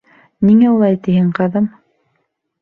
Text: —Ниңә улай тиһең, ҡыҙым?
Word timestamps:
—Ниңә 0.47 0.71
улай 0.77 0.97
тиһең, 1.09 1.27
ҡыҙым? 1.41 1.69